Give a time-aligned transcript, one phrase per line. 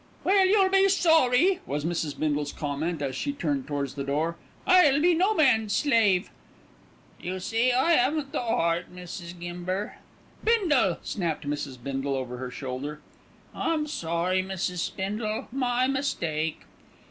[0.23, 2.17] "Well, you'll be sorry," was Mrs.
[2.17, 4.35] Bindle's comment, as she turned towards the door.
[4.65, 6.31] "I'll be no man's slave."
[7.21, 9.39] "You see, I 'aven't the 'eart, Mrs.
[9.39, 9.97] Gimber."
[10.43, 11.77] "Bindle!" snapped Mrs.
[11.83, 12.99] Bindle over her shoulder.
[13.53, 14.77] "I'm sorry, Mrs.
[14.79, 16.61] Spindle, my mistake."